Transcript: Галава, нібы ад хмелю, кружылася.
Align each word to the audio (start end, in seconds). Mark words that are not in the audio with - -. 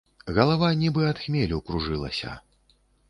Галава, 0.37 0.69
нібы 0.79 1.05
ад 1.11 1.21
хмелю, 1.25 1.59
кружылася. 1.67 2.31